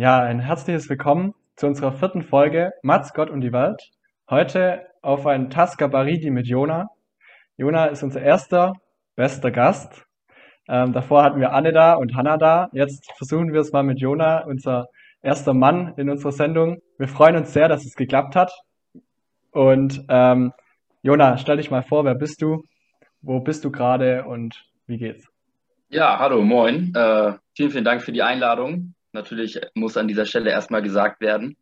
[0.00, 3.90] Ja, ein herzliches Willkommen zu unserer vierten Folge Mats, Gott und die Welt.
[4.30, 6.88] Heute auf ein Tasca Baridi mit Jona.
[7.56, 8.74] Jona ist unser erster,
[9.16, 10.06] bester Gast.
[10.68, 12.68] Ähm, davor hatten wir Anne da und Hanna da.
[12.70, 14.86] Jetzt versuchen wir es mal mit Jona, unser
[15.20, 16.80] erster Mann in unserer Sendung.
[16.96, 18.52] Wir freuen uns sehr, dass es geklappt hat.
[19.50, 20.52] Und ähm,
[21.02, 22.62] Jona, stell dich mal vor, wer bist du?
[23.22, 25.26] Wo bist du gerade und wie geht's?
[25.88, 26.94] Ja, hallo, moin.
[26.94, 28.94] Äh, vielen, vielen Dank für die Einladung.
[29.10, 31.56] Natürlich muss an dieser Stelle erstmal gesagt werden.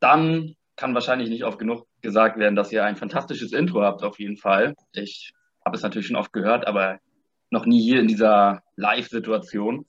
[0.00, 4.18] Dann kann wahrscheinlich nicht oft genug gesagt werden, dass ihr ein fantastisches Intro habt, auf
[4.18, 4.74] jeden Fall.
[4.92, 5.32] Ich
[5.64, 7.00] habe es natürlich schon oft gehört, aber
[7.50, 9.86] noch nie hier in dieser Live-Situation.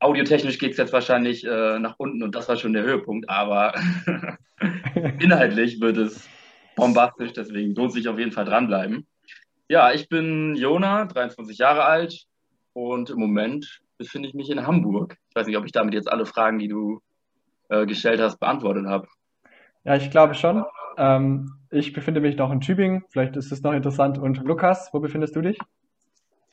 [0.00, 3.74] Audiotechnisch geht es jetzt wahrscheinlich äh, nach unten und das war schon der Höhepunkt, aber
[5.20, 6.26] inhaltlich wird es
[6.74, 9.06] bombastisch, deswegen lohnt sich auf jeden Fall dranbleiben.
[9.68, 12.26] Ja, ich bin Jona, 23 Jahre alt
[12.72, 15.16] und im Moment befinde ich mich in Hamburg.
[15.28, 17.00] Ich weiß nicht, ob ich damit jetzt alle Fragen, die du
[17.68, 19.06] äh, gestellt hast, beantwortet habe.
[19.84, 20.64] Ja, ich glaube schon.
[20.96, 23.04] Ähm, ich befinde mich noch in Tübingen.
[23.08, 24.18] Vielleicht ist es noch interessant.
[24.18, 25.58] Und Lukas, wo befindest du dich?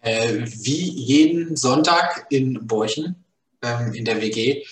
[0.01, 3.23] Äh, wie jeden Sonntag in Borchen,
[3.61, 4.63] ähm, in der WG.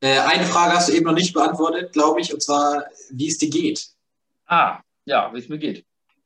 [0.00, 3.38] Äh, eine Frage hast du eben noch nicht beantwortet, glaube ich, und zwar, wie es
[3.38, 3.88] dir geht.
[4.46, 5.84] Ah, ja, wie es mir geht.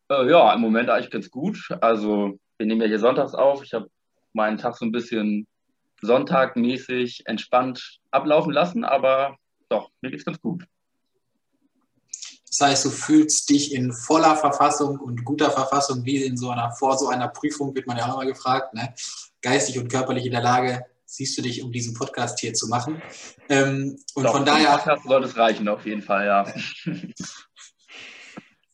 [0.09, 1.59] Äh, ja, im Moment eigentlich ganz gut.
[1.81, 3.63] Also, wir nehmen ja hier sonntags auf.
[3.63, 3.91] Ich habe
[4.33, 5.47] meinen Tag so ein bisschen
[6.01, 9.37] sonntagmäßig entspannt ablaufen lassen, aber
[9.69, 10.65] doch, mir geht's ganz gut.
[12.53, 16.71] Das heißt, du fühlst dich in voller Verfassung und guter Verfassung, wie in so einer,
[16.73, 18.95] vor so einer Prüfung wird man ja auch mal gefragt, ne?
[19.41, 23.01] geistig und körperlich in der Lage, siehst du dich, um diesen Podcast hier zu machen.
[23.49, 24.77] Ähm, und Doch, von daher.
[24.77, 26.47] Podcast sollte es reichen, auf jeden Fall, ja.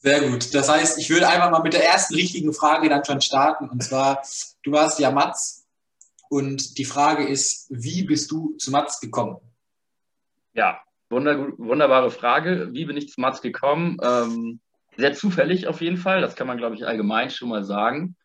[0.01, 0.53] Sehr gut.
[0.55, 3.69] Das heißt, ich würde einfach mal mit der ersten richtigen Frage dann schon starten.
[3.69, 4.23] Und zwar,
[4.65, 5.69] du warst ja Mats
[6.29, 9.39] und die Frage ist, wie bist du zu Mats gekommen?
[10.53, 10.81] Ja,
[11.11, 12.69] wunderbare Frage.
[12.73, 13.99] Wie bin ich zu Mats gekommen?
[14.03, 14.61] Ähm,
[14.97, 16.21] sehr zufällig auf jeden Fall.
[16.21, 18.17] Das kann man, glaube ich, allgemein schon mal sagen.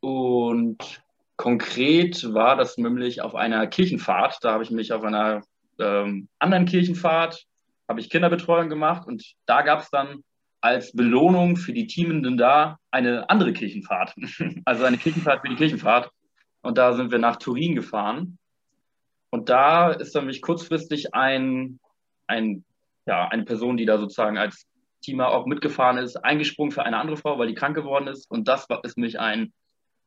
[0.00, 1.02] Und
[1.36, 4.38] konkret war das nämlich auf einer Kirchenfahrt.
[4.42, 5.42] Da habe ich mich auf einer
[5.78, 7.44] ähm, anderen Kirchenfahrt,
[7.88, 10.22] habe ich Kinderbetreuung gemacht und da gab es dann
[10.60, 14.14] als Belohnung für die Teamenden da eine andere Kirchenfahrt.
[14.64, 16.10] also eine Kirchenfahrt für die Kirchenfahrt.
[16.62, 18.38] Und da sind wir nach Turin gefahren.
[19.30, 21.78] Und da ist dann mich kurzfristig ein,
[22.26, 22.64] ein,
[23.06, 24.66] ja, eine Person, die da sozusagen als
[25.02, 28.30] Teamer auch mitgefahren ist, eingesprungen für eine andere Frau, weil die krank geworden ist.
[28.30, 29.52] Und das ist mich ein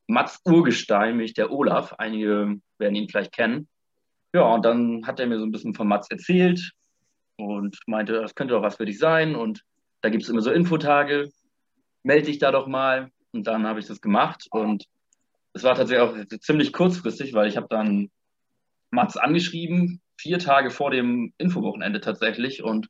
[0.08, 1.94] Mats Urgestein, nämlich der Olaf.
[1.98, 3.68] Einige werden ihn vielleicht kennen.
[4.34, 6.72] Ja, und dann hat er mir so ein bisschen von Mats erzählt
[7.38, 9.36] und meinte, das könnte doch was für dich sein.
[9.36, 9.64] Und
[10.02, 11.30] da gibt es immer so Infotage.
[12.04, 13.10] Melde dich da doch mal.
[13.32, 14.48] Und dann habe ich das gemacht.
[14.52, 14.86] Und
[15.54, 18.10] es war tatsächlich auch ziemlich kurzfristig, weil ich habe dann
[18.94, 22.88] Mats angeschrieben, vier Tage vor dem Infowochenende tatsächlich und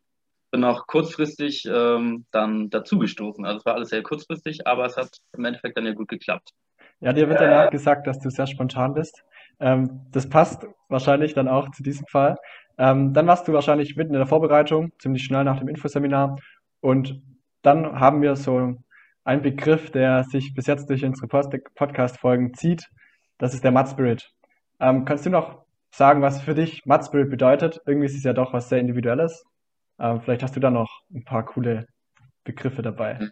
[0.51, 3.43] bin noch kurzfristig ähm, dann dazugestoßen.
[3.43, 6.51] Also es war alles sehr kurzfristig, aber es hat im Endeffekt dann ja gut geklappt.
[6.99, 9.23] Ja, dir wird danach gesagt, dass du sehr spontan bist.
[9.59, 12.37] Ähm, das passt wahrscheinlich dann auch zu diesem Fall.
[12.77, 16.37] Ähm, dann warst du wahrscheinlich mitten in der Vorbereitung, ziemlich schnell nach dem Infoseminar.
[16.81, 17.21] Und
[17.61, 18.75] dann haben wir so
[19.23, 22.89] ein Begriff, der sich bis jetzt durch unsere Podcast-Folgen zieht.
[23.37, 24.29] Das ist der Mud Spirit.
[24.79, 25.62] Ähm, kannst du noch
[25.93, 27.79] sagen, was für dich Mud bedeutet?
[27.85, 29.45] Irgendwie ist es ja doch was sehr Individuelles.
[29.99, 31.87] Ähm, vielleicht hast du da noch ein paar coole
[32.43, 33.29] Begriffe dabei.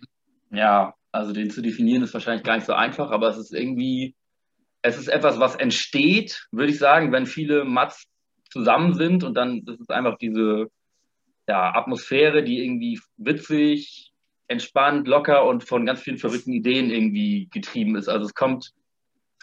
[0.52, 4.16] Ja, also den zu definieren ist wahrscheinlich gar nicht so einfach, aber es ist irgendwie,
[4.82, 8.06] es ist etwas, was entsteht, würde ich sagen, wenn viele Mats
[8.50, 10.68] zusammen sind und dann ist es einfach diese
[11.48, 14.14] ja, Atmosphäre, die irgendwie witzig,
[14.48, 18.08] entspannt, locker und von ganz vielen verrückten Ideen irgendwie getrieben ist.
[18.08, 18.72] Also es kommt,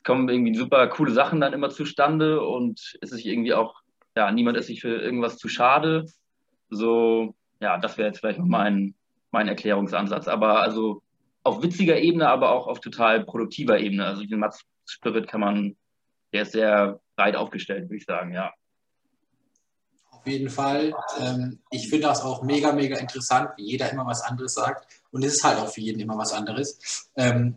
[0.05, 3.83] kommen irgendwie super coole Sachen dann immer zustande und es ist irgendwie auch,
[4.17, 6.07] ja, niemand ist sich für irgendwas zu schade.
[6.71, 8.95] So, ja, das wäre jetzt vielleicht mein,
[9.31, 10.29] mein Erklärungsansatz.
[10.29, 11.03] Aber also
[11.43, 14.07] auf witziger Ebene, aber auch auf total produktiver Ebene.
[14.07, 15.77] Also den Mats Spirit kann man,
[16.33, 18.53] der ist sehr breit aufgestellt, würde ich sagen, ja.
[20.11, 20.95] Auf jeden Fall.
[21.21, 24.87] Ähm, ich finde das auch mega, mega interessant, wie jeder immer was anderes sagt.
[25.11, 27.11] Und es ist halt auch für jeden immer was anderes.
[27.17, 27.55] Ähm,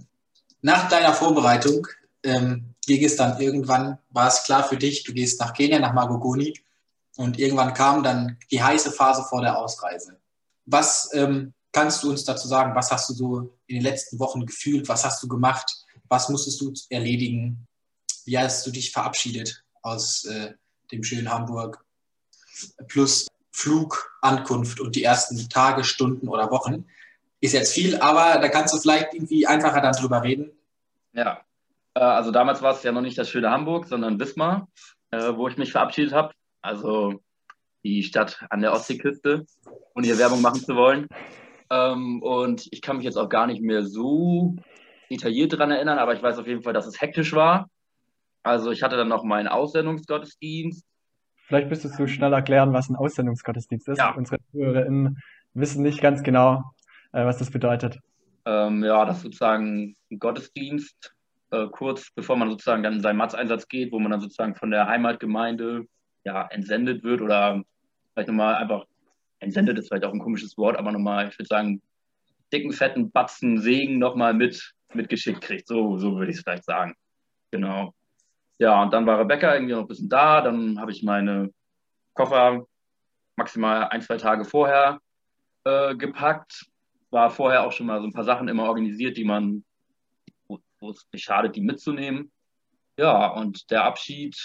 [0.61, 1.87] nach deiner Vorbereitung
[2.23, 2.75] ähm,
[3.17, 6.53] dann irgendwann, war es klar für dich, du gehst nach Kenia, nach Magogoni.
[7.17, 10.17] Und irgendwann kam dann die heiße Phase vor der Ausreise.
[10.65, 14.45] Was ähm, kannst du uns dazu sagen, was hast du so in den letzten Wochen
[14.45, 17.67] gefühlt, was hast du gemacht, was musstest du erledigen,
[18.25, 20.53] wie hast du dich verabschiedet aus äh,
[20.91, 21.83] dem schönen Hamburg,
[22.87, 26.85] plus Flug, Ankunft und die ersten Tage, Stunden oder Wochen.
[27.39, 30.51] Ist jetzt viel, aber da kannst du vielleicht irgendwie einfacher dann drüber reden.
[31.13, 31.43] Ja,
[31.99, 34.67] also damals war es ja noch nicht das schöne Hamburg, sondern Wismar,
[35.11, 36.33] äh, wo ich mich verabschiedet habe.
[36.61, 37.21] Also
[37.83, 39.45] die Stadt an der Ostseeküste,
[39.95, 41.07] ohne hier Werbung machen zu wollen.
[41.69, 44.55] Ähm, und ich kann mich jetzt auch gar nicht mehr so
[45.09, 47.69] detailliert daran erinnern, aber ich weiß auf jeden Fall, dass es hektisch war.
[48.43, 50.85] Also ich hatte dann noch meinen Aussendungsgottesdienst.
[51.47, 53.97] Vielleicht müsstest du schnell erklären, was ein Aussendungsgottesdienst ist.
[53.97, 54.15] Ja.
[54.15, 55.19] Unsere ZuhörerInnen
[55.53, 56.63] wissen nicht ganz genau,
[57.11, 57.99] äh, was das bedeutet.
[58.45, 61.13] Ähm, ja, das ist sozusagen ein Gottesdienst,
[61.51, 64.71] äh, kurz bevor man sozusagen dann in seinen Matzeinsatz geht, wo man dann sozusagen von
[64.71, 65.85] der Heimatgemeinde
[66.23, 67.63] ja, entsendet wird oder
[68.13, 68.85] vielleicht nochmal einfach,
[69.39, 71.81] entsendet ist vielleicht auch ein komisches Wort, aber nochmal, ich würde sagen,
[72.51, 75.67] dicken, fetten Batzen Segen nochmal mit, mitgeschickt kriegt.
[75.67, 76.95] So, so würde ich es vielleicht sagen.
[77.51, 77.93] Genau.
[78.59, 80.41] Ja, und dann war Rebecca irgendwie noch ein bisschen da.
[80.41, 81.49] Dann habe ich meine
[82.13, 82.65] Koffer
[83.35, 84.99] maximal ein, zwei Tage vorher
[85.63, 86.65] äh, gepackt.
[87.09, 89.63] War vorher auch schon mal so ein paar Sachen immer organisiert, die man,
[90.81, 92.31] wo, es nicht schadet, die mitzunehmen.
[92.97, 94.35] Ja, und der Abschied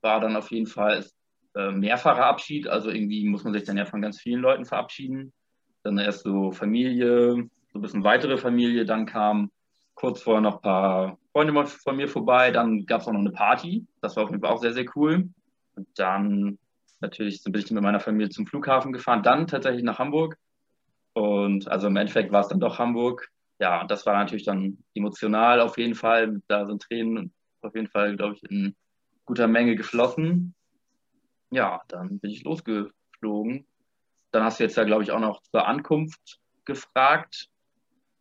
[0.00, 1.04] war dann auf jeden Fall
[1.54, 2.68] äh, mehrfacher Abschied.
[2.68, 5.32] Also irgendwie muss man sich dann ja von ganz vielen Leuten verabschieden.
[5.82, 8.86] Dann erst so Familie, so ein bisschen weitere Familie.
[8.86, 9.50] Dann kam
[9.94, 12.50] kurz vorher noch ein paar Freunde von mir vorbei.
[12.50, 13.86] Dann gab es auch noch eine Party.
[14.00, 15.28] Das war auf jeden Fall auch sehr, sehr cool.
[15.76, 16.58] Und dann
[17.00, 19.22] natürlich bin ich mit meiner Familie zum Flughafen gefahren.
[19.22, 20.38] Dann tatsächlich nach Hamburg.
[21.12, 23.30] Und also im Endeffekt war es dann doch Hamburg.
[23.58, 26.42] Ja, und das war natürlich dann emotional auf jeden Fall.
[26.48, 28.74] Da sind Tränen auf jeden Fall, glaube ich, in
[29.24, 30.54] guter Menge geflossen.
[31.50, 33.66] Ja, dann bin ich losgeflogen.
[34.32, 37.48] Dann hast du jetzt ja, glaube ich, auch noch zur Ankunft gefragt.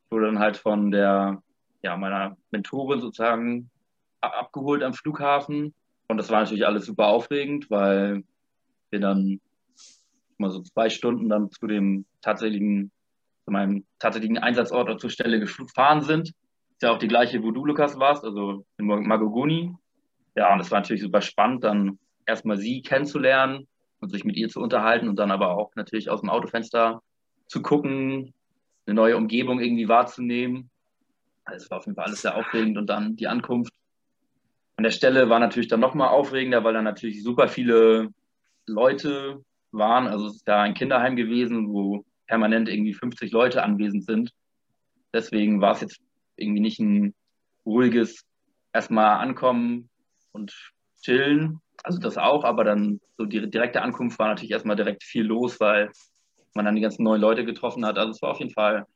[0.05, 1.41] Ich wurde dann halt von der,
[1.81, 3.71] ja, meiner Mentorin sozusagen
[4.21, 5.73] abgeholt am Flughafen.
[6.07, 8.23] Und das war natürlich alles super aufregend, weil
[8.91, 9.41] wir dann
[10.37, 12.91] mal so zwei Stunden dann zu dem tatsächlichen,
[13.45, 16.29] zu meinem tatsächlichen Einsatzort oder zur Stelle gefahren sind.
[16.29, 19.73] Ist ja auch die gleiche, wo du, Lukas, warst, also in Magogoni.
[20.35, 23.67] Ja, und es war natürlich super spannend, dann erstmal sie kennenzulernen
[23.99, 27.01] und sich mit ihr zu unterhalten und dann aber auch natürlich aus dem Autofenster
[27.47, 28.33] zu gucken,
[28.85, 30.69] eine neue Umgebung irgendwie wahrzunehmen.
[31.45, 33.73] Also es war auf jeden Fall alles sehr aufregend und dann die Ankunft
[34.75, 38.09] an der Stelle war natürlich dann nochmal aufregender, weil da natürlich super viele
[38.65, 40.07] Leute waren.
[40.07, 44.31] Also es ist da ein Kinderheim gewesen, wo permanent irgendwie 50 Leute anwesend sind.
[45.13, 45.99] Deswegen war es jetzt
[46.35, 47.13] irgendwie nicht ein
[47.63, 48.25] ruhiges
[48.73, 49.87] erstmal ankommen
[50.31, 50.51] und
[50.99, 51.59] chillen.
[51.83, 55.59] Also das auch, aber dann so die direkte Ankunft war natürlich erstmal direkt viel los,
[55.59, 55.91] weil
[56.55, 57.99] man dann die ganzen neuen Leute getroffen hat.
[57.99, 58.87] Also es war auf jeden Fall,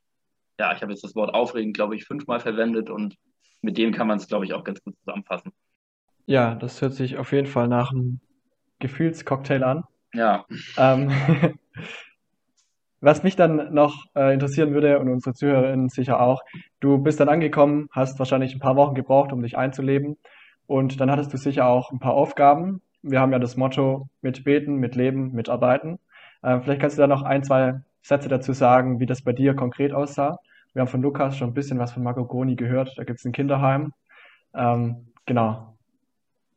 [0.58, 3.14] ja, ich habe jetzt das Wort aufregend, glaube ich, fünfmal verwendet und
[3.62, 5.52] mit dem kann man es, glaube ich, auch ganz gut zusammenfassen.
[6.26, 8.18] Ja, das hört sich auf jeden Fall nach einem
[8.80, 9.84] Gefühlscocktail an.
[10.12, 10.44] Ja.
[10.76, 11.12] Ähm,
[13.00, 16.42] was mich dann noch äh, interessieren würde und unsere ZuhörerInnen sicher auch,
[16.80, 20.16] du bist dann angekommen, hast wahrscheinlich ein paar Wochen gebraucht, um dich einzuleben
[20.66, 22.82] und dann hattest du sicher auch ein paar Aufgaben.
[23.02, 25.98] Wir haben ja das Motto mit Beten, mit Leben, mit Arbeiten.
[26.42, 29.54] Äh, vielleicht kannst du da noch ein, zwei Sätze dazu sagen, wie das bei dir
[29.54, 30.38] konkret aussah.
[30.72, 32.96] Wir haben von Lukas schon ein bisschen was von Marco Groni gehört.
[32.96, 33.92] Da gibt es ein Kinderheim.
[34.54, 35.76] Ähm, genau.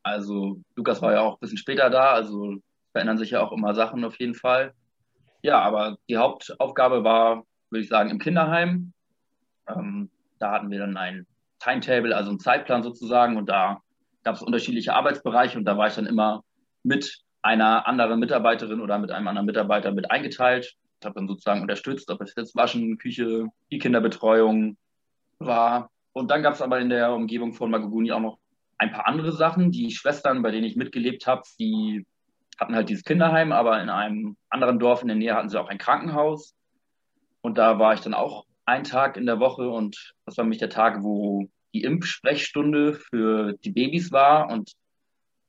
[0.04, 2.56] Also Lukas war ja auch ein bisschen später da, also
[2.92, 4.74] verändern sich ja auch immer Sachen auf jeden Fall.
[5.43, 8.93] Ja, aber die Hauptaufgabe war, würde ich sagen, im Kinderheim.
[9.67, 11.25] Ähm, da hatten wir dann ein
[11.60, 13.81] Timetable, also einen Zeitplan sozusagen, und da
[14.24, 16.43] gab es unterschiedliche Arbeitsbereiche und da war ich dann immer
[16.83, 20.75] mit einer anderen Mitarbeiterin oder mit einem anderen Mitarbeiter mit eingeteilt.
[21.00, 24.77] Ich habe dann sozusagen unterstützt, ob es jetzt Waschen, Küche, die Kinderbetreuung
[25.39, 25.89] war.
[26.13, 28.38] Und dann gab es aber in der Umgebung von Magoguni auch noch
[28.77, 29.71] ein paar andere Sachen.
[29.71, 32.05] Die Schwestern, bei denen ich mitgelebt habe, die
[32.62, 35.68] hatten halt dieses Kinderheim, aber in einem anderen Dorf in der Nähe hatten sie auch
[35.68, 36.53] ein Krankenhaus.
[37.41, 40.60] Und da war ich dann auch einen Tag in der Woche und das war nämlich
[40.60, 44.51] der Tag, wo die Impfsprechstunde für die Babys war.
[44.51, 44.74] Und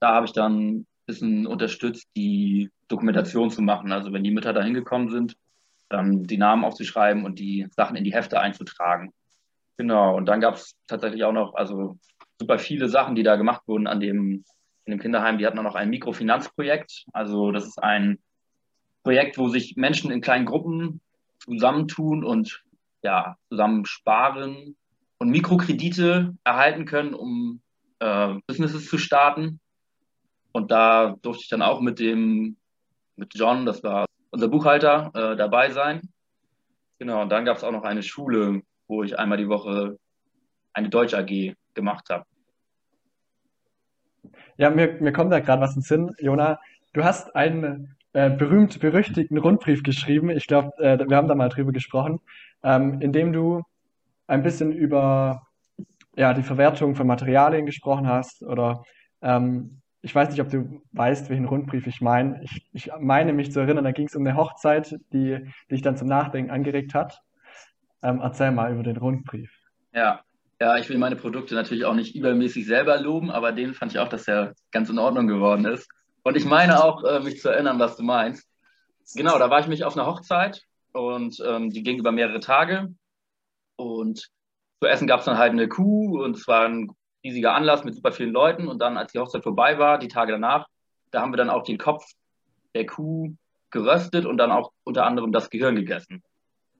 [0.00, 3.92] da habe ich dann ein bisschen unterstützt, die Dokumentation zu machen.
[3.92, 5.37] Also wenn die Mütter da hingekommen sind,
[5.90, 9.12] dann die Namen aufzuschreiben und die Sachen in die Hefte einzutragen.
[9.76, 11.99] Genau, und dann gab es tatsächlich auch noch, also
[12.40, 14.45] super viele Sachen, die da gemacht wurden an dem,
[14.85, 15.39] in dem Kinderheim.
[15.39, 17.05] Die hatten auch noch ein Mikrofinanzprojekt.
[17.12, 18.19] Also das ist ein
[19.03, 21.01] Projekt, wo sich Menschen in kleinen Gruppen
[21.39, 22.62] zusammentun und
[23.03, 24.77] ja, zusammen sparen
[25.19, 27.61] und Mikrokredite erhalten können, um
[27.99, 29.61] äh, Businesses zu starten.
[30.53, 32.57] Und da durfte ich dann auch mit dem,
[33.17, 36.03] mit John, das war unser Buchhalter, äh, dabei sein.
[36.99, 39.99] Genau, und dann gab es auch noch eine Schule, wo ich einmal die Woche
[40.73, 42.25] eine Deutsch AG gemacht habe.
[44.56, 46.59] Ja, mir, mir kommt da gerade was in den Sinn, Jona.
[46.92, 50.30] Du hast einen äh, berühmt-berüchtigten Rundbrief geschrieben.
[50.30, 52.21] Ich glaube, äh, wir haben da mal drüber gesprochen,
[52.62, 53.62] ähm, in dem du
[54.26, 55.47] ein bisschen über
[56.16, 58.85] ja, die Verwertung von Materialien gesprochen hast oder
[59.23, 62.42] ähm, ich weiß nicht, ob du weißt, welchen Rundbrief ich meine.
[62.42, 65.38] Ich, ich meine mich zu erinnern, da ging es um eine Hochzeit, die,
[65.71, 67.23] die dich dann zum Nachdenken angeregt hat.
[68.02, 69.50] Ähm, erzähl mal über den Rundbrief.
[69.94, 70.21] Ja,
[70.62, 73.99] ja, ich will meine Produkte natürlich auch nicht übermäßig selber loben, aber den fand ich
[73.99, 75.90] auch, dass der ganz in Ordnung geworden ist.
[76.23, 78.49] Und ich meine auch, äh, mich zu erinnern, was du meinst.
[79.16, 82.95] Genau, da war ich mich auf einer Hochzeit und ähm, die ging über mehrere Tage.
[83.75, 84.28] Und
[84.78, 86.92] zu essen gab es dann halt eine Kuh und es war ein
[87.25, 88.69] riesiger Anlass mit super vielen Leuten.
[88.69, 90.69] Und dann, als die Hochzeit vorbei war, die Tage danach,
[91.11, 92.04] da haben wir dann auch den Kopf
[92.76, 93.35] der Kuh
[93.73, 96.23] geröstet und dann auch unter anderem das Gehirn gegessen.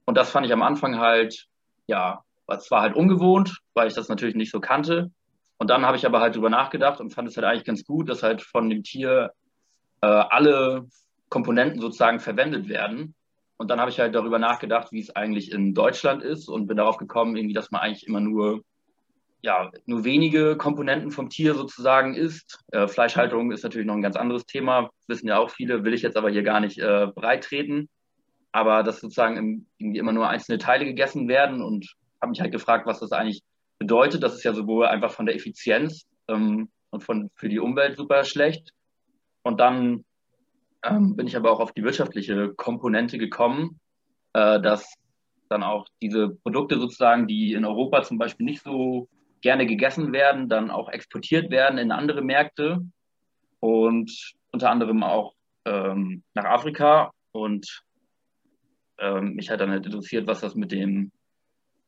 [0.05, 1.47] Und das fand ich am Anfang halt,
[1.85, 5.11] ja, es war halt ungewohnt, weil ich das natürlich nicht so kannte.
[5.57, 8.09] Und dann habe ich aber halt drüber nachgedacht und fand es halt eigentlich ganz gut,
[8.09, 9.31] dass halt von dem Tier
[10.01, 10.87] äh, alle
[11.29, 13.15] Komponenten sozusagen verwendet werden.
[13.57, 16.77] Und dann habe ich halt darüber nachgedacht, wie es eigentlich in Deutschland ist und bin
[16.77, 18.61] darauf gekommen, irgendwie, dass man eigentlich immer nur
[19.43, 22.63] ja, nur wenige Komponenten vom Tier sozusagen isst.
[22.71, 26.01] Äh, Fleischhaltung ist natürlich noch ein ganz anderes Thema, wissen ja auch viele, will ich
[26.01, 27.89] jetzt aber hier gar nicht äh, breit treten.
[28.53, 32.87] Aber dass sozusagen irgendwie immer nur einzelne Teile gegessen werden und habe mich halt gefragt,
[32.87, 33.43] was das eigentlich
[33.77, 34.23] bedeutet.
[34.23, 38.23] Das ist ja sowohl einfach von der Effizienz ähm, und von, für die Umwelt super
[38.23, 38.71] schlecht.
[39.43, 40.05] Und dann
[40.83, 43.79] ähm, bin ich aber auch auf die wirtschaftliche Komponente gekommen,
[44.33, 44.95] äh, dass
[45.49, 49.09] dann auch diese Produkte sozusagen, die in Europa zum Beispiel nicht so
[49.41, 52.79] gerne gegessen werden, dann auch exportiert werden in andere Märkte
[53.59, 55.33] und unter anderem auch
[55.65, 57.11] ähm, nach Afrika.
[57.33, 57.83] Und
[58.97, 61.11] ähm, mich hat dann halt interessiert, was das mit dem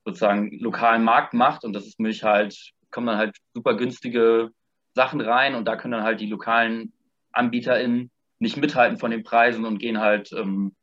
[0.06, 1.66] sozusagen lokalen Markt macht.
[1.66, 4.52] Und das ist mich halt, kommen dann halt super günstige
[4.94, 6.94] Sachen rein und da können dann halt die lokalen
[7.34, 10.74] AnbieterInnen nicht mithalten von den Preisen und gehen halt ähm,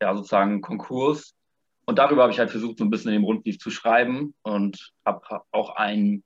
[0.00, 1.34] ja sozusagen Konkurs.
[1.86, 4.92] Und darüber habe ich halt versucht, so ein bisschen in dem Rundbrief zu schreiben und
[5.04, 6.22] habe auch ein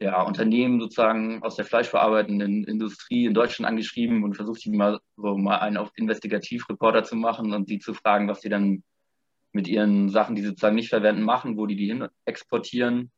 [0.00, 5.36] ja, Unternehmen sozusagen aus der fleischverarbeitenden Industrie in Deutschland angeschrieben und versucht, die mal so
[5.36, 8.82] mal einen auf Investigativreporter zu machen und die zu fragen, was sie dann
[9.52, 13.10] mit ihren Sachen, die sie sozusagen nicht verwenden, machen, wo die die hin exportieren.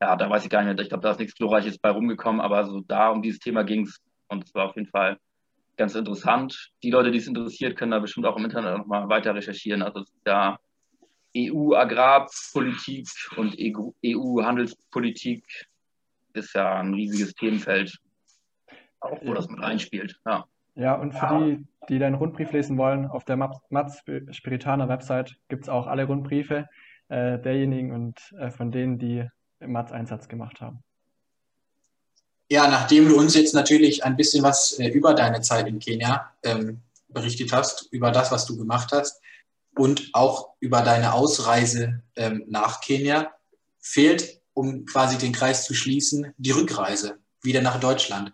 [0.00, 0.82] Ja, da weiß ich gar nicht mehr.
[0.82, 3.82] Ich glaube, da ist nichts Glorreiches bei rumgekommen, aber so da um dieses Thema ging
[3.82, 5.18] es und es war auf jeden Fall
[5.76, 6.70] ganz interessant.
[6.82, 9.82] Die Leute, die es interessiert, können da bestimmt auch im Internet nochmal weiter recherchieren.
[9.82, 10.58] Also es ist ja
[11.36, 15.44] EU-Agrarpolitik und EU-Handelspolitik
[16.32, 17.98] ist ja ein riesiges Themenfeld,
[19.00, 20.18] auch wo das mit reinspielt.
[20.26, 20.46] Ja.
[20.76, 25.64] Ja, und für die, die deinen Rundbrief lesen wollen, auf der Mats Spiritana Website gibt
[25.64, 26.68] es auch alle Rundbriefe
[27.08, 29.28] äh, derjenigen und äh, von denen, die
[29.58, 30.82] Mats Einsatz gemacht haben.
[32.48, 36.32] Ja, nachdem du uns jetzt natürlich ein bisschen was äh, über deine Zeit in Kenia
[36.42, 39.20] ähm, berichtet hast, über das, was du gemacht hast
[39.76, 43.32] und auch über deine Ausreise ähm, nach Kenia,
[43.80, 48.32] fehlt, um quasi den Kreis zu schließen, die Rückreise wieder nach Deutschland.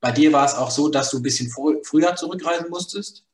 [0.00, 3.24] Bei dir war es auch so, dass du ein bisschen fr früher zurückreisen musstest,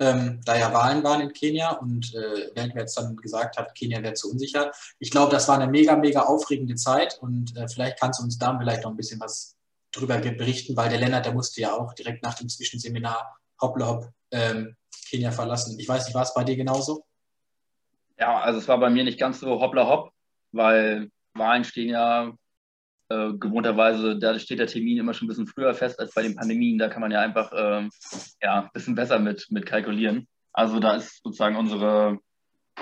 [0.00, 4.14] ähm, da ja Wahlen waren in Kenia und äh, jetzt dann gesagt hat, Kenia wäre
[4.14, 4.70] zu unsicher.
[4.98, 8.38] Ich glaube, das war eine mega, mega aufregende Zeit und äh, vielleicht kannst du uns
[8.38, 9.56] da vielleicht noch ein bisschen was
[9.92, 14.08] drüber berichten, weil der Lennart, der musste ja auch direkt nach dem Zwischenseminar hoppla hopp
[14.30, 14.76] ähm,
[15.08, 15.78] Kenia verlassen.
[15.78, 17.04] Ich weiß nicht, war es bei dir genauso?
[18.18, 20.12] Ja, also es war bei mir nicht ganz so hoppla hopp,
[20.52, 22.32] weil Wahlen stehen ja
[23.10, 26.36] äh, gewohnterweise, da steht der Termin immer schon ein bisschen früher fest als bei den
[26.36, 26.78] Pandemien.
[26.78, 27.88] Da kann man ja einfach äh,
[28.42, 30.28] ja, ein bisschen besser mit, mit kalkulieren.
[30.52, 32.18] Also da ist sozusagen unsere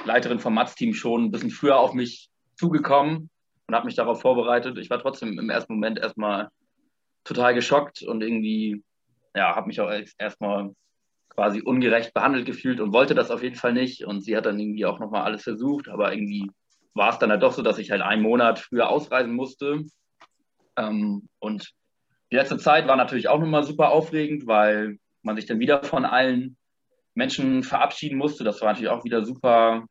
[0.04, 3.30] Leiterin vom Matz-Team schon ein bisschen früher auf mich zugekommen
[3.66, 4.78] und hat mich darauf vorbereitet.
[4.78, 6.48] Ich war trotzdem im ersten Moment erstmal
[7.24, 8.82] total geschockt und irgendwie,
[9.34, 10.74] ja, habe mich auch erstmal
[11.28, 14.04] quasi ungerecht behandelt gefühlt und wollte das auf jeden Fall nicht.
[14.04, 16.50] Und sie hat dann irgendwie auch nochmal alles versucht, aber irgendwie
[16.94, 19.84] war es dann halt doch so, dass ich halt einen Monat früher ausreisen musste
[20.76, 21.72] ähm, und
[22.30, 26.04] die letzte Zeit war natürlich auch nochmal super aufregend, weil man sich dann wieder von
[26.04, 26.56] allen
[27.14, 28.44] Menschen verabschieden musste.
[28.44, 29.86] Das war natürlich auch wieder super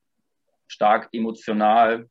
[0.67, 2.09] stark emotional.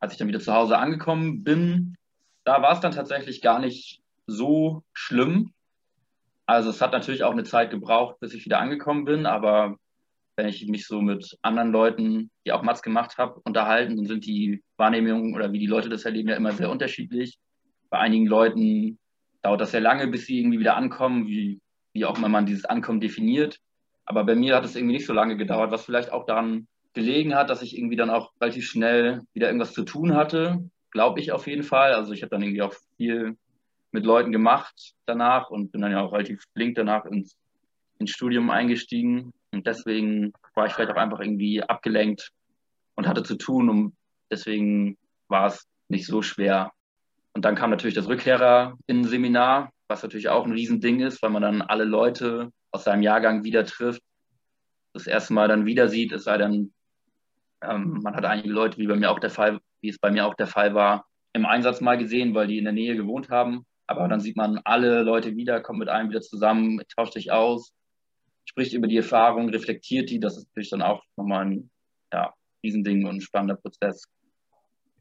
[0.00, 1.96] Als ich dann wieder zu Hause angekommen bin,
[2.44, 5.52] da war es dann tatsächlich gar nicht so schlimm.
[6.46, 9.76] Also es hat natürlich auch eine Zeit gebraucht, bis ich wieder angekommen bin, aber
[10.36, 14.26] wenn ich mich so mit anderen Leuten, die auch Mats gemacht habe, unterhalten, dann sind
[14.26, 17.38] die Wahrnehmungen oder wie die Leute das erleben ja immer sehr unterschiedlich.
[17.92, 18.98] Bei einigen Leuten
[19.42, 21.60] dauert das sehr lange, bis sie irgendwie wieder ankommen, wie,
[21.92, 23.58] wie auch immer man dieses Ankommen definiert.
[24.06, 27.34] Aber bei mir hat es irgendwie nicht so lange gedauert, was vielleicht auch daran gelegen
[27.34, 31.32] hat, dass ich irgendwie dann auch relativ schnell wieder irgendwas zu tun hatte, glaube ich
[31.32, 31.92] auf jeden Fall.
[31.92, 33.36] Also ich habe dann irgendwie auch viel
[33.90, 37.36] mit Leuten gemacht danach und bin dann ja auch relativ flink danach ins,
[37.98, 39.34] ins Studium eingestiegen.
[39.52, 42.30] Und deswegen war ich vielleicht auch einfach irgendwie abgelenkt
[42.94, 43.96] und hatte zu tun und
[44.30, 44.96] deswegen
[45.28, 46.72] war es nicht so schwer.
[47.34, 51.30] Und dann kam natürlich das Rückkehrer in Seminar, was natürlich auch ein Riesending ist, weil
[51.30, 54.02] man dann alle Leute aus seinem Jahrgang wieder trifft,
[54.92, 56.72] das erste Mal dann wieder sieht, es sei denn,
[57.62, 60.26] ähm, man hat einige Leute, wie bei mir auch der Fall, wie es bei mir
[60.26, 63.64] auch der Fall war, im Einsatz mal gesehen, weil die in der Nähe gewohnt haben.
[63.86, 67.72] Aber dann sieht man alle Leute wieder, kommt mit einem wieder zusammen, tauscht sich aus,
[68.44, 70.20] spricht über die Erfahrung, reflektiert die.
[70.20, 71.70] Das ist natürlich dann auch nochmal ein
[72.12, 74.04] ja, Riesending und ein spannender Prozess.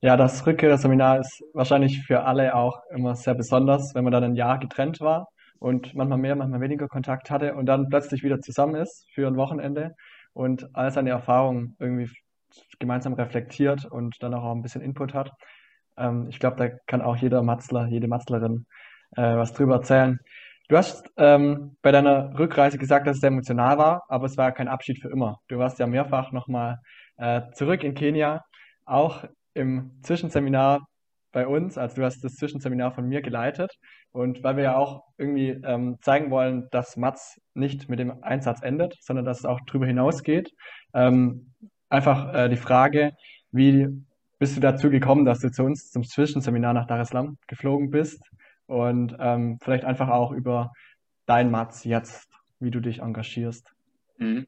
[0.01, 4.35] Ja, das Rückkehrerseminar ist wahrscheinlich für alle auch immer sehr besonders, wenn man dann ein
[4.35, 5.27] Jahr getrennt war
[5.59, 9.37] und manchmal mehr, manchmal weniger Kontakt hatte und dann plötzlich wieder zusammen ist für ein
[9.37, 9.95] Wochenende
[10.33, 12.09] und all seine Erfahrungen irgendwie
[12.79, 15.31] gemeinsam reflektiert und dann auch ein bisschen Input hat.
[15.97, 18.65] Ähm, ich glaube, da kann auch jeder Matzler, jede Matzlerin
[19.15, 20.19] äh, was drüber erzählen.
[20.67, 24.51] Du hast ähm, bei deiner Rückreise gesagt, dass es sehr emotional war, aber es war
[24.51, 25.37] kein Abschied für immer.
[25.47, 26.79] Du warst ja mehrfach nochmal
[27.17, 28.43] äh, zurück in Kenia,
[28.85, 30.85] auch im Zwischenseminar
[31.31, 33.71] bei uns, also du hast das Zwischenseminar von mir geleitet
[34.11, 38.61] und weil wir ja auch irgendwie ähm, zeigen wollen, dass Mats nicht mit dem Einsatz
[38.61, 40.51] endet, sondern dass es auch darüber hinausgeht.
[40.93, 41.53] Ähm,
[41.89, 43.13] einfach äh, die Frage,
[43.51, 43.87] wie
[44.39, 47.91] bist du dazu gekommen, dass du zu uns zum Zwischenseminar nach Dar es Salaam geflogen
[47.91, 48.29] bist
[48.65, 50.71] und ähm, vielleicht einfach auch über
[51.25, 52.27] dein Mats jetzt,
[52.59, 53.71] wie du dich engagierst.
[54.17, 54.47] Mhm.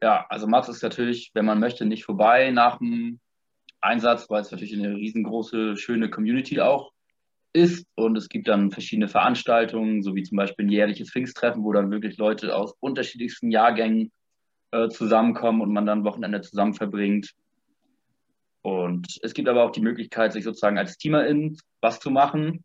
[0.00, 3.18] Ja, also Mats ist natürlich, wenn man möchte, nicht vorbei nach dem
[3.80, 6.92] Einsatz, weil es natürlich eine riesengroße, schöne Community auch
[7.52, 7.86] ist.
[7.94, 11.90] Und es gibt dann verschiedene Veranstaltungen, so wie zum Beispiel ein jährliches Pfingsttreffen, wo dann
[11.90, 14.12] wirklich Leute aus unterschiedlichsten Jahrgängen
[14.70, 17.34] äh, zusammenkommen und man dann Wochenende zusammen verbringt.
[18.62, 22.64] Und es gibt aber auch die Möglichkeit, sich sozusagen als Teamerin was zu machen.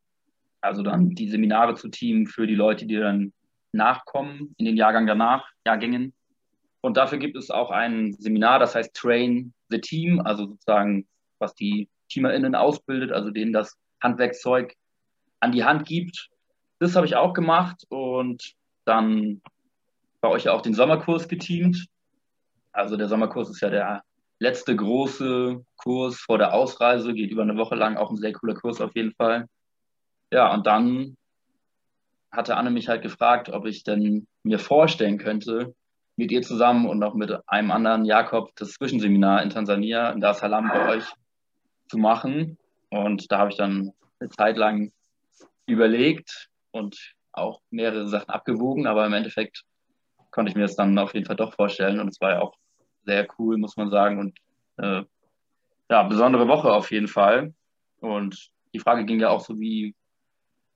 [0.62, 3.34] Also dann die Seminare zu teamen für die Leute, die dann
[3.72, 6.14] nachkommen in den Jahrgang danach, Jahrgängen.
[6.82, 11.08] Und dafür gibt es auch ein Seminar, das heißt Train the Team, also sozusagen,
[11.40, 14.76] was die TeamerInnen ausbildet, also denen das Handwerkzeug
[15.40, 16.30] an die Hand gibt.
[16.80, 18.54] Das habe ich auch gemacht und
[18.86, 19.42] dann
[20.22, 21.86] bei euch ja auch den Sommerkurs geteamt.
[22.72, 24.04] Also der Sommerkurs ist ja der
[24.40, 28.56] letzte große Kurs vor der Ausreise, geht über eine Woche lang, auch ein sehr cooler
[28.56, 29.48] Kurs auf jeden Fall.
[30.32, 31.16] Ja, und dann
[32.32, 35.76] hatte Anne mich halt gefragt, ob ich denn mir vorstellen könnte,
[36.16, 40.32] mit ihr zusammen und noch mit einem anderen Jakob das Zwischenseminar in Tansania, in Dar
[40.32, 41.06] es Salaam bei euch
[41.88, 42.58] zu machen.
[42.90, 44.92] Und da habe ich dann eine Zeit lang
[45.66, 49.64] überlegt und auch mehrere Sachen abgewogen, aber im Endeffekt
[50.32, 52.56] konnte ich mir das dann auf jeden Fall doch vorstellen und es war ja auch
[53.06, 54.38] sehr cool, muss man sagen und
[54.78, 55.04] äh,
[55.90, 57.54] ja, besondere Woche auf jeden Fall.
[58.00, 59.96] Und die Frage ging ja auch so, wie,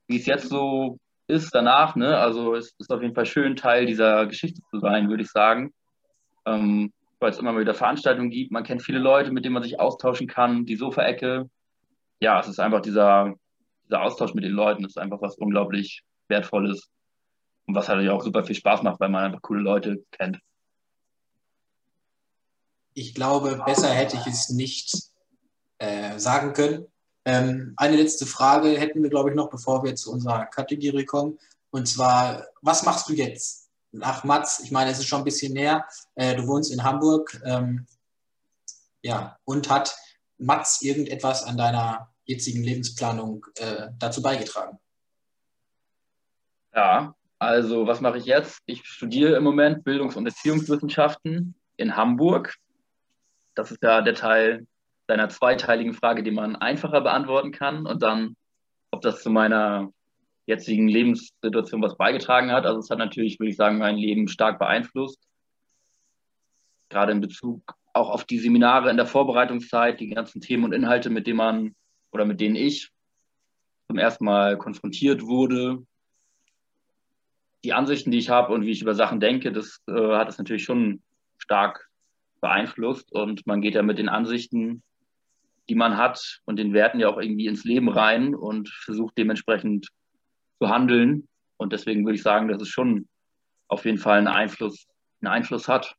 [0.07, 1.95] wie es jetzt so ist danach.
[1.95, 2.17] Ne?
[2.17, 5.73] Also es ist auf jeden Fall schön, Teil dieser Geschichte zu sein, würde ich sagen.
[6.45, 8.51] Ähm, weil es immer wieder Veranstaltungen gibt.
[8.51, 10.65] Man kennt viele Leute, mit denen man sich austauschen kann.
[10.65, 11.49] Die Sofaecke.
[12.19, 13.33] Ja, es ist einfach dieser,
[13.85, 14.85] dieser Austausch mit den Leuten.
[14.85, 16.89] Ist einfach was unglaublich Wertvolles.
[17.65, 20.39] Und was halt auch super viel Spaß macht, weil man einfach coole Leute kennt.
[22.93, 24.93] Ich glaube, besser hätte ich es nicht
[25.79, 26.87] äh, sagen können.
[27.27, 31.37] Ähm, eine letzte Frage hätten wir, glaube ich, noch, bevor wir zu unserer Kategorie kommen.
[31.71, 34.61] Und zwar, was machst du jetzt nach Matz?
[34.63, 35.85] Ich meine, es ist schon ein bisschen näher.
[36.15, 37.37] Äh, du wohnst in Hamburg.
[37.43, 37.85] Ähm,
[39.01, 39.93] ja, und hat
[40.37, 44.79] Matz irgendetwas an deiner jetzigen Lebensplanung äh, dazu beigetragen?
[46.73, 48.59] Ja, also was mache ich jetzt?
[48.67, 52.55] Ich studiere im Moment Bildungs- und Erziehungswissenschaften in Hamburg.
[53.53, 54.65] Das ist ja der Teil
[55.07, 58.35] deiner zweiteiligen Frage, die man einfacher beantworten kann und dann,
[58.91, 59.91] ob das zu meiner
[60.45, 62.65] jetzigen Lebenssituation was beigetragen hat.
[62.65, 65.21] Also es hat natürlich, würde ich sagen, mein Leben stark beeinflusst.
[66.89, 67.61] Gerade in Bezug
[67.93, 71.75] auch auf die Seminare in der Vorbereitungszeit, die ganzen Themen und Inhalte, mit denen man
[72.11, 72.91] oder mit denen ich
[73.87, 75.85] zum ersten Mal konfrontiert wurde.
[77.63, 80.37] Die Ansichten, die ich habe und wie ich über Sachen denke, das äh, hat es
[80.37, 81.01] natürlich schon
[81.37, 81.89] stark
[82.39, 83.11] beeinflusst.
[83.11, 84.83] Und man geht ja mit den Ansichten
[85.69, 89.87] die man hat und den Werten ja auch irgendwie ins Leben rein und versucht dementsprechend
[90.59, 91.27] zu handeln.
[91.57, 93.07] Und deswegen würde ich sagen, dass es schon
[93.67, 94.87] auf jeden Fall einen Einfluss,
[95.21, 95.95] einen Einfluss hat.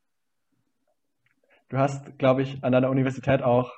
[1.69, 3.73] Du hast, glaube ich, an deiner Universität auch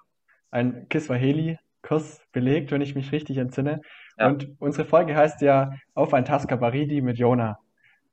[0.51, 3.81] einen Kiswahili-Kurs belegt, wenn ich mich richtig entsinne.
[4.17, 4.29] Ja.
[4.29, 7.59] Und unsere Folge heißt ja Auf ein Tasca Baridi mit Jona.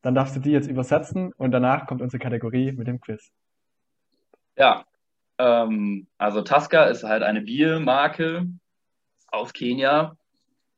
[0.02, 3.32] Dann darfst du die jetzt übersetzen und danach kommt unsere Kategorie mit dem Quiz.
[4.56, 4.86] Ja,
[5.38, 8.48] ähm, also Tasca ist halt eine Biermarke
[9.28, 10.16] aus Kenia,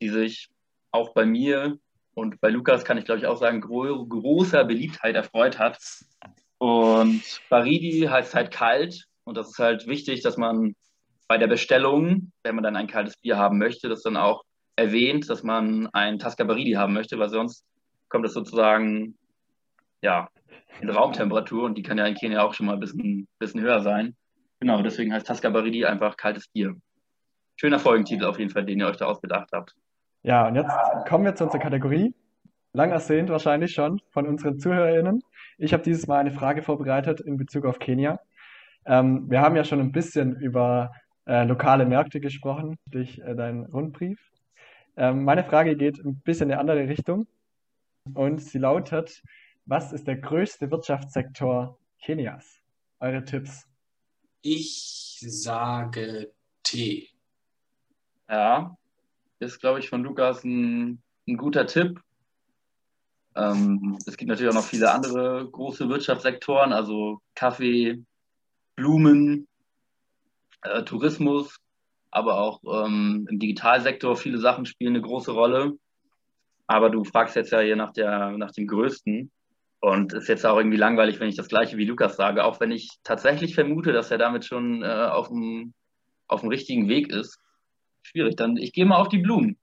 [0.01, 0.49] die sich
[0.91, 1.77] auch bei mir
[2.13, 5.79] und bei Lukas kann ich glaube ich auch sagen, gro großer Beliebtheit erfreut hat.
[6.57, 10.75] Und Baridi heißt halt kalt und das ist halt wichtig, dass man
[11.27, 14.43] bei der Bestellung, wenn man dann ein kaltes Bier haben möchte, das dann auch
[14.75, 17.63] erwähnt, dass man ein Tasca Baridi haben möchte, weil sonst
[18.09, 19.15] kommt es sozusagen
[20.01, 20.29] ja,
[20.81, 23.81] in Raumtemperatur und die kann ja in Kenia auch schon mal ein bisschen, bisschen höher
[23.81, 24.15] sein.
[24.59, 26.75] Genau, deswegen heißt Tasca Baridi einfach kaltes Bier.
[27.55, 29.75] Schöner Folgentitel auf jeden Fall, den ihr euch da ausgedacht habt.
[30.21, 30.71] Ja, und jetzt
[31.07, 32.13] kommen wir zu unserer Kategorie.
[32.73, 35.23] Lang ersehnt wahrscheinlich schon von unseren ZuhörerInnen.
[35.57, 38.19] Ich habe dieses Mal eine Frage vorbereitet in Bezug auf Kenia.
[38.85, 40.91] Ähm, wir haben ja schon ein bisschen über
[41.25, 44.19] äh, lokale Märkte gesprochen durch äh, deinen Rundbrief.
[44.97, 47.27] Ähm, meine Frage geht ein bisschen in eine andere Richtung
[48.13, 49.21] und sie lautet,
[49.65, 52.61] was ist der größte Wirtschaftssektor Kenias?
[52.99, 53.68] Eure Tipps.
[54.41, 56.31] Ich sage
[56.63, 57.09] Tee.
[58.29, 58.77] Ja,
[59.39, 61.99] ist, glaube ich, von Lukas ein, ein guter Tipp.
[63.35, 68.03] Ähm, es gibt natürlich auch noch viele andere große Wirtschaftssektoren, also Kaffee,
[68.75, 69.47] Blumen,
[70.61, 71.57] äh, Tourismus,
[72.11, 75.77] aber auch ähm, im Digitalsektor viele Sachen spielen eine große Rolle.
[76.67, 79.31] Aber du fragst jetzt ja hier nach, der, nach dem Größten.
[79.81, 82.71] Und ist jetzt auch irgendwie langweilig, wenn ich das gleiche wie Lukas sage, auch wenn
[82.71, 85.73] ich tatsächlich vermute, dass er damit schon äh, auf, dem,
[86.27, 87.39] auf dem richtigen Weg ist.
[88.01, 89.57] Schwierig, dann ich gehe mal auf die Blumen.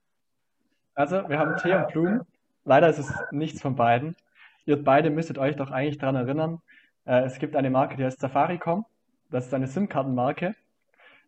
[0.94, 2.20] Also, wir haben Tee und Blumen.
[2.64, 4.16] Leider ist es nichts von beiden.
[4.64, 6.60] Ihr beide müsstet euch doch eigentlich daran erinnern,
[7.06, 8.84] äh, es gibt eine Marke, die heißt Safaricom.
[9.30, 10.54] Das ist eine SIM-Kartenmarke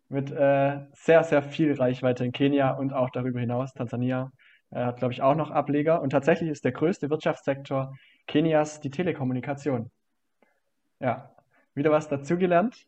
[0.09, 3.73] mit äh, sehr, sehr viel Reichweite in Kenia und auch darüber hinaus.
[3.73, 4.31] Tansania
[4.71, 6.01] äh, hat, glaube ich, auch noch Ableger.
[6.01, 7.95] Und tatsächlich ist der größte Wirtschaftssektor
[8.29, 9.89] Kenias die Telekommunikation.
[10.99, 11.31] Ja,
[11.73, 12.85] wieder was dazugelernt.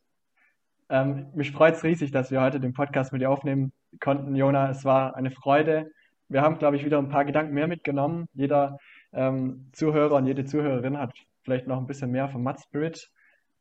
[0.87, 4.69] Ähm, mich freut es riesig, dass wir heute den Podcast mit dir aufnehmen konnten, Jona.
[4.69, 5.91] Es war eine Freude.
[6.29, 8.27] Wir haben, glaube ich, wieder ein paar Gedanken mehr mitgenommen.
[8.33, 8.77] Jeder
[9.13, 13.09] ähm, Zuhörer und jede Zuhörerin hat vielleicht noch ein bisschen mehr vom Mud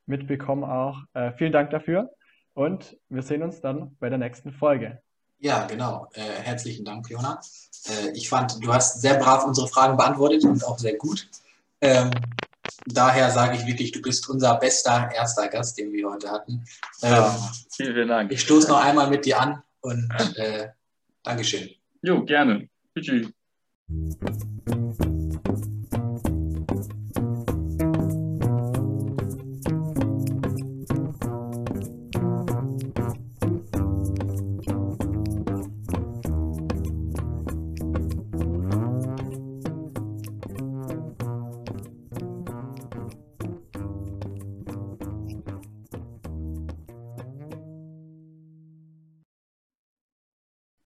[0.04, 0.98] mitbekommen auch.
[1.14, 2.10] Äh, vielen Dank dafür
[2.52, 5.00] und wir sehen uns dann bei der nächsten Folge.
[5.38, 6.10] Ja, genau.
[6.12, 7.40] Äh, herzlichen Dank, Jona.
[7.88, 11.26] Äh, ich fand, du hast sehr brav unsere Fragen beantwortet und auch sehr gut.
[11.80, 12.10] Ähm,
[12.86, 16.64] daher sage ich wirklich, du bist unser bester erster Gast, den wir heute hatten.
[17.02, 18.32] Ähm, ja, vielen, vielen Dank.
[18.32, 20.68] Ich stoße noch einmal mit dir an und äh,
[21.22, 21.70] Dankeschön.
[22.02, 22.68] Jo, gerne.
[22.98, 23.28] Tschüss.